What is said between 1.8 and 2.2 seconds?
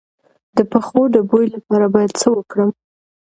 باید